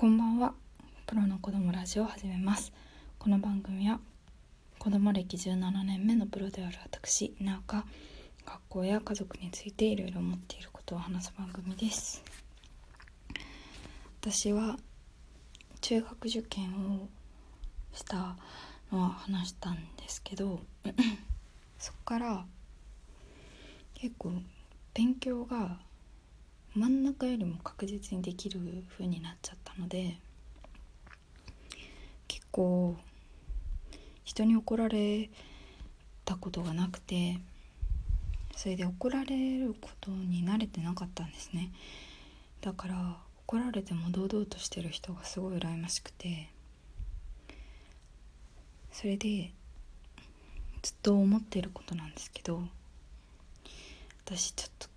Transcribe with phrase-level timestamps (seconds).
[0.00, 0.54] こんばんは。
[1.06, 2.72] プロの子供ラジオを始めます。
[3.18, 4.00] この番組は
[4.78, 7.84] 子供歴17年目のプロである私なおが
[8.46, 12.24] 学校や家族についていろいろ思っていることを話す番組です。
[14.22, 14.78] 私は
[15.82, 16.70] 中学受験
[17.02, 17.06] を
[17.92, 18.38] した
[18.90, 20.60] のは話したんですけど
[21.78, 22.46] そこから
[23.92, 24.32] 結構
[24.94, 25.78] 勉強が
[26.74, 28.60] 真ん中よりも確実にできる
[28.90, 30.18] 風になっちゃったので
[32.28, 32.96] 結構
[34.24, 35.28] 人に怒られ
[36.24, 37.38] たことがなくて
[38.56, 41.72] それで怒られることに慣れてなかったんですね。
[42.60, 43.16] だから
[43.46, 46.50] 怒られても堂々としてる人がすごい羨ましくて
[48.92, 49.50] それで
[50.82, 52.62] ずっと思ってることなんですけど
[54.26, 54.89] 私ちょっと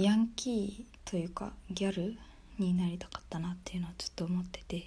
[0.00, 2.16] ヤンキーというかギャル
[2.56, 4.78] になりたかったなっていうのはちょっと思ってて。
[4.78, 4.80] っ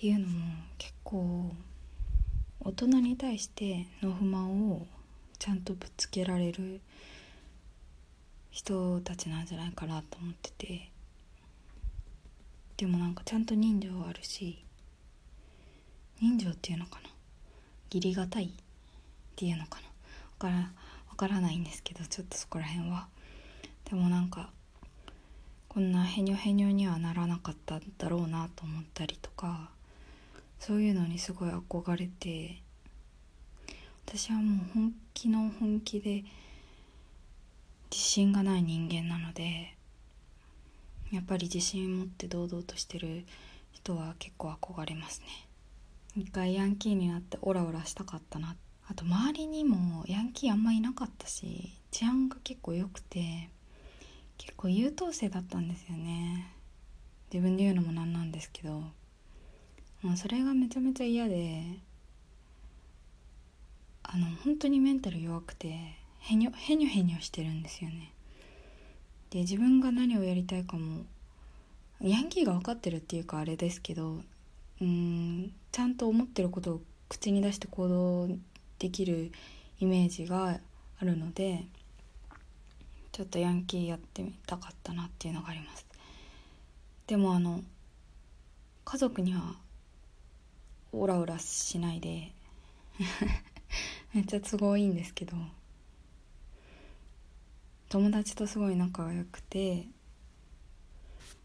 [0.00, 0.44] ていうのも
[0.78, 1.52] 結構
[2.58, 4.84] 大人に対しての不満を
[5.38, 6.80] ちゃんとぶつけられる
[8.50, 10.90] 人たちなんじゃないかなと思ってて。
[12.78, 14.64] でもなんかちゃんと人情あるし
[16.20, 17.10] 人情っていうのかな？
[17.92, 18.48] 義理がたいっ
[19.36, 19.88] ていうのかな？
[20.38, 20.72] 分から
[21.18, 23.08] からないんですけどちょっとそこら辺は。
[23.90, 24.50] でもなんか
[25.68, 29.70] こんなへにょへにょにはならなかっただろうなと思ったりとか
[30.60, 32.62] そういうのにすごい憧れて
[34.06, 36.24] 私はもう本気の本気で
[37.90, 39.74] 自信がない人間なので
[41.10, 43.24] やっぱり自信持って堂々としてる
[43.72, 45.26] 人は結構憧れますね。
[46.16, 53.50] 一回ヤンキーになってオラオラしたかったなってあと周りにもヤンキーあんまいなかったし治安が結構良くて
[54.38, 56.52] 結構優等生だったんですよね。
[57.32, 58.84] 自分で言うのもなんなんですけど。
[60.02, 61.64] もうそれがめちゃめちゃ嫌で
[64.04, 65.76] あの本当にメンタル弱くて
[66.20, 68.12] へにょへにょへにょしてるんですよね。
[69.30, 71.04] で自分が何をやりたいかも
[72.00, 74.20] ヤンキーが分かってるっていうかあれですけど
[74.80, 78.28] うんちゃんと思ってることを口に出して行動
[78.78, 79.32] できる
[79.80, 80.60] イメージが
[81.00, 81.64] あるので
[83.12, 85.86] ちょっとヤンキーやってみたかったなっていうのがあります。
[87.06, 87.62] でもあの
[88.84, 89.56] 家族には
[90.92, 92.32] オラオラしないで
[94.14, 95.36] めっちゃ都合いいんですけど
[97.88, 99.86] 友達とすごい仲が良くて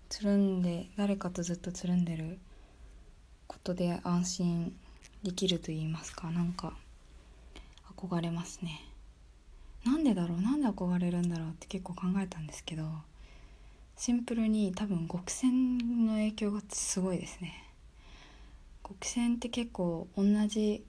[0.09, 2.39] つるんで誰かとずっとつるんでる
[3.47, 4.75] ことで安心
[5.23, 6.73] できると言いますかなんか。
[8.08, 8.81] 憧れますね。
[9.86, 10.41] なんでだろう？
[10.41, 12.86] なんで憧れるんだろうって結構考えたんですけど
[13.97, 17.64] シンプルに多分極戦の影響がすごいですね。
[18.88, 20.84] 極戦って結構同じ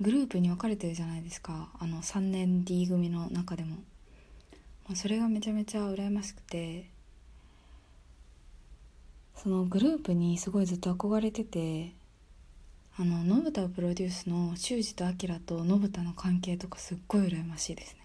[0.00, 1.70] グループに分かれてるじゃないですか。
[1.78, 3.76] あの3年 D 組の中でも、
[4.86, 6.90] まあ、それがめちゃめちゃ羨ましくて。
[9.38, 11.92] そのグループにすごいずっと憧れてて
[12.98, 18.00] あの信太をプロデュースの修二と明と信太の関係とかすっごい羨ましいですね。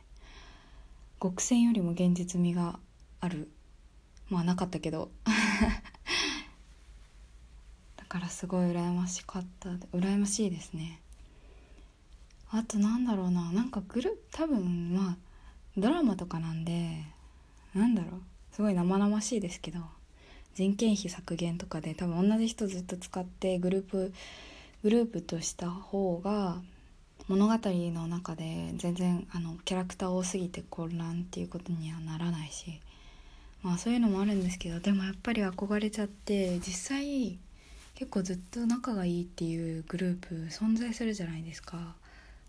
[1.22, 2.78] 極戦よりも現実味が
[3.22, 3.50] ある。
[4.30, 5.10] まあなかったけど。
[7.96, 11.00] だからすごい羨ましかった羨ましいですね。
[12.50, 13.50] あとなんだろうな。
[13.54, 15.18] なんかグル多分まあ
[15.78, 17.06] ドラマとかなんで
[17.74, 18.22] なんだろう。
[18.52, 19.80] すごい生々しいですけど。
[20.54, 24.14] 人件費削減とかで多分同じ人ずっと使ってグループ
[24.84, 26.62] グループとした方が
[27.28, 32.80] 物語の中で全然あのキャラクター多すぎて混乱っていうことにはならないし
[33.62, 37.38] まあそういうのもあるんですけどでもやっぱり憧れちゃって実際
[37.96, 41.96] 結構ずっと仲がいいっていうグループ存在するじゃないですか。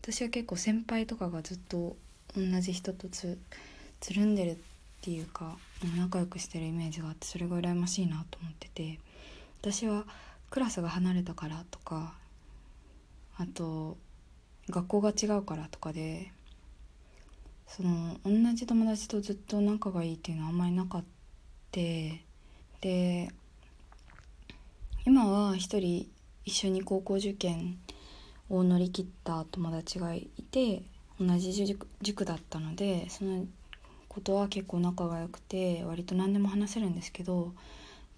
[0.00, 1.97] 私は結構先輩とかがずっと
[2.37, 3.38] 同じ人とつ
[4.00, 4.56] つるんでるっ
[5.03, 5.56] ていうか
[5.97, 8.99] 仲良くしてるイメージがあってそれが羨ましいなと思ってて
[9.61, 10.05] 私は
[10.50, 12.14] クラスが離れたからとか
[13.38, 13.96] あと
[14.69, 16.31] 学校が違うからとかで
[17.67, 21.05] その同じ友達とずっと仲がいいっていうのはあんまりなかっ
[21.70, 22.23] て
[22.81, 23.31] で
[25.06, 26.08] 今は一人
[26.44, 27.79] 一緒に高校受験
[28.50, 30.82] を乗り切った友達がいて
[31.20, 31.52] 同じ
[32.02, 33.46] 塾だったのでその
[34.08, 37.52] ことは結構仲が良くて割と何でも話せるんですけど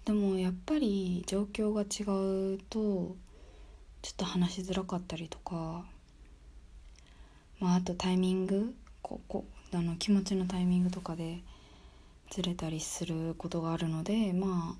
[0.03, 3.15] でもやっぱり状況が違うと
[4.05, 5.83] ちょっと話しづらかったりとか、
[7.59, 8.75] まあ、あとタイミング。
[9.01, 11.41] ここあの気持ちのタイミングとかで
[12.29, 14.77] ずれたりすることがあるのでま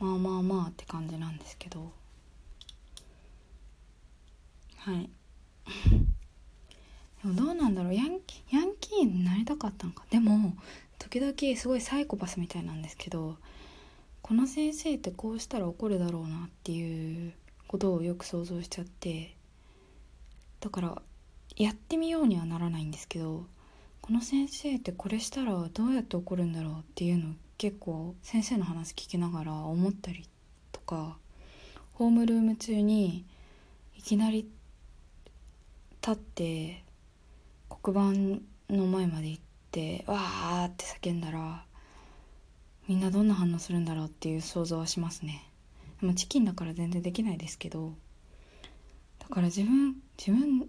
[0.00, 1.90] あまあまあまあって感じなんですけど。
[4.76, 5.08] はい。
[7.24, 7.94] でもどうなんだろう。
[7.94, 10.04] ヤンキーヤンキーになりたかったのか。
[10.10, 10.54] でも
[10.98, 13.38] 時々すごいサイコパスみたいなんですけど
[14.32, 17.34] この先生ってこうしたら怒るだろうなっていう
[17.68, 19.36] ことをよく想像しちゃって
[20.58, 21.02] だから
[21.54, 23.44] やってみようにはならないんですけど
[24.00, 30.26] この先生ってこれしたらどうやって怒るんだろうっていうのを結構先生の話聞きながら思ったり
[30.72, 31.18] とか
[31.92, 33.26] ホームルーム中に
[33.98, 34.48] いきなり
[36.00, 36.82] 立って
[37.82, 41.66] 黒板の前まで行ってわーって叫んだら
[42.88, 45.44] みんなどんな反応するんだろうっていう想像はしますね。
[46.00, 47.92] でもチキンだから全然できないですけど
[49.20, 50.68] だから自分自分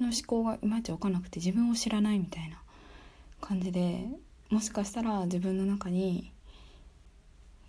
[0.00, 2.62] の思考がいまいち分かんなくて自分を知らないみたいな
[3.40, 4.06] 感じで
[4.50, 6.32] もしかしたら自分の中に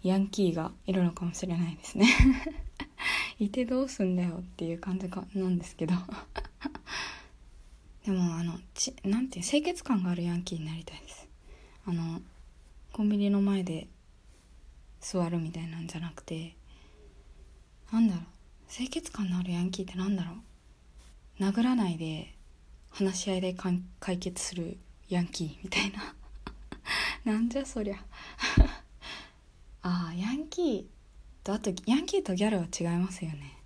[0.03, 2.07] ヤンキーがいるのかもしれないですね。
[3.39, 5.95] いてどうすんだよっていう感じかなんですけど。
[8.05, 11.27] でもあのちなんていう清潔感があるヤンキーになりたいです。
[11.85, 12.21] あの
[12.95, 13.89] コンビニの前で
[15.01, 16.55] 座るみたいなんじゃなくて
[17.91, 18.23] なんだろう
[18.71, 20.31] 清潔感のあるヤンキーってなんだろ
[21.41, 21.43] う。
[21.43, 22.33] 殴らないで
[22.91, 23.53] 話し合いで
[23.99, 24.77] 解決する
[25.09, 26.15] ヤンキーみたいな。
[27.33, 27.97] なんじゃそりゃ。
[29.83, 30.85] ああヤンキー
[31.43, 33.57] とあとヤンキーとギャルは違いますよね。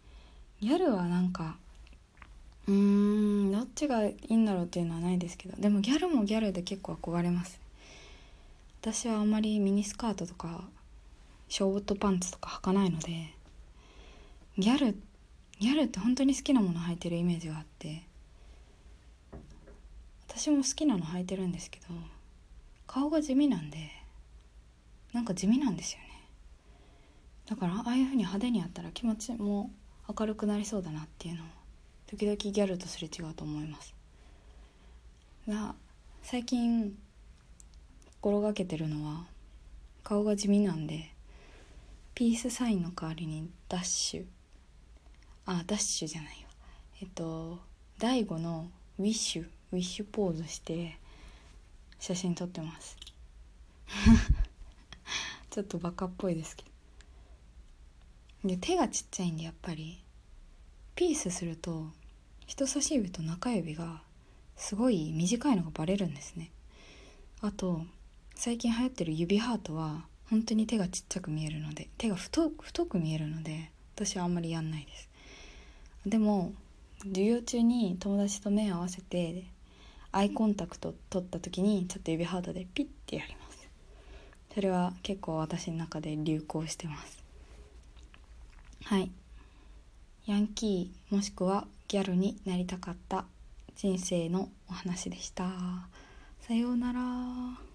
[0.59, 1.59] ギャルはなんか
[2.67, 7.68] うーんどっちがいいんだろうっていうのはないですけどでもギャルもギャルで結構憧れます。
[8.81, 10.63] 私はあんまりミニスカートとか
[11.49, 13.33] ショートパンツとか履かないので
[14.57, 14.95] ギャル
[15.59, 18.03] ギャルって本当に好きなもの履いてるイメージがあって
[20.29, 21.87] 私も好きなの履いてるんですけど
[22.87, 23.89] 顔が地味なんで
[25.11, 26.05] なんか地味なんですよね。
[27.47, 29.71] だからああいう風に派手にやったら気持ちも
[30.07, 31.45] 明るくなりそうだなっていうのを
[32.07, 33.93] 時々ギャルとすれ違うと思います。
[35.47, 35.75] が
[36.21, 36.95] 最近
[38.21, 39.23] 心がけてるのは
[40.03, 41.13] 顔が地味なんで
[42.15, 44.25] ピースサインの代わりにダッシュ。
[45.45, 46.35] あダッシュじゃないわ。
[47.01, 47.59] えっと
[47.97, 48.69] 大悟の
[48.99, 49.47] ウィッシュ。
[49.71, 50.97] ウィッシュポーズして
[51.97, 52.97] 写真撮ってます。
[55.49, 56.65] ちょっとバカっぽいですけ
[58.43, 58.49] ど。
[58.49, 60.03] で手がちっちゃいんでやっぱり。
[60.95, 61.87] ピースすると
[62.47, 64.01] 人差し指と中指が
[64.57, 66.51] すごい短いのがバレるんですね。
[67.39, 67.85] あと
[68.41, 75.09] 最近流行ってる指ハートは本当に手がちっちゃく見えるので手が太太く見えるので私はあんまりやんないです。
[76.05, 76.53] でも
[76.99, 79.43] 授業中に友達と目を合わせて
[80.13, 83.67] アイコンタクト取った時にちょっと指ハートでピッてやります。
[84.53, 87.21] それは結構私の中で流行してます。
[88.85, 89.11] はい。
[90.27, 93.25] ヤンキーもしくはギャルになりたかった
[93.75, 95.49] 人生のお話でした。
[96.39, 97.68] さようなら。